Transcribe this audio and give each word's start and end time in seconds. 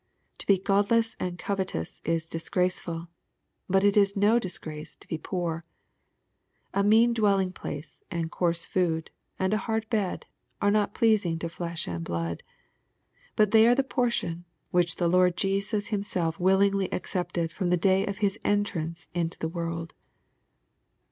To 0.39 0.47
be 0.47 0.57
godless 0.57 1.15
and 1.19 1.37
covetous 1.37 2.01
is 2.03 2.27
disgraceful, 2.27 3.05
but 3.69 3.83
it 3.83 3.95
is 3.95 4.17
no 4.17 4.39
disgrace 4.39 4.95
to 4.95 5.07
be 5.07 5.19
poor. 5.19 5.63
A 6.73 6.83
mean 6.83 7.13
dwelling 7.13 7.51
place, 7.51 8.01
and 8.09 8.31
coarse 8.31 8.65
food, 8.65 9.11
and 9.37 9.53
a 9.53 9.57
hard 9.59 9.87
bed, 9.91 10.25
are 10.59 10.71
not 10.71 10.95
pleasing 10.95 11.37
to 11.37 11.49
flesh 11.49 11.87
and 11.87 12.03
blood. 12.03 12.41
But 13.35 13.51
they 13.51 13.67
are 13.67 13.75
the 13.75 13.83
portion 13.83 14.45
which 14.71 14.95
the 14.95 15.07
Lord 15.07 15.37
Jesus 15.37 15.89
Himself 15.89 16.39
willingly 16.39 16.91
accepted 16.91 17.51
from 17.51 17.67
the 17.67 17.77
day 17.77 18.03
of 18.07 18.17
His 18.25 18.39
entrance 18.43 19.07
into 19.13 19.37
the 19.37 19.49
world. 19.49 19.93